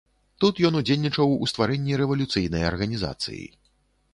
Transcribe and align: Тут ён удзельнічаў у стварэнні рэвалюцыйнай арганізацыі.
Тут 0.43 0.61
ён 0.69 0.77
удзельнічаў 0.79 1.35
у 1.47 1.49
стварэнні 1.51 1.99
рэвалюцыйнай 2.03 2.67
арганізацыі. 2.71 3.45